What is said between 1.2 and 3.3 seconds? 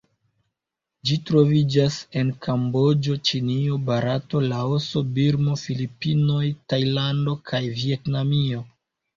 troviĝas en Kamboĝo,